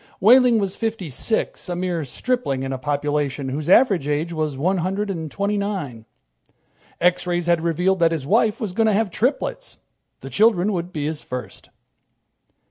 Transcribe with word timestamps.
Wehling 0.19 0.57
was 0.57 0.75
fifty 0.75 1.11
six, 1.11 1.69
a 1.69 1.75
mere 1.75 2.03
stripling 2.03 2.63
in 2.63 2.73
a 2.73 2.79
population 2.79 3.49
whose 3.49 3.69
average 3.69 4.07
age 4.07 4.33
was 4.33 4.57
one 4.57 4.79
hundred 4.79 5.11
and 5.11 5.29
twenty 5.29 5.57
nine. 5.57 6.05
X 6.99 7.27
rays 7.27 7.45
had 7.45 7.61
revealed 7.61 7.99
that 7.99 8.11
his 8.11 8.25
wife 8.25 8.59
was 8.59 8.73
going 8.73 8.87
to 8.87 8.93
have 8.93 9.11
triplets. 9.11 9.77
The 10.21 10.31
children 10.31 10.73
would 10.73 10.91
be 10.91 11.05
his 11.05 11.21
first. 11.21 11.69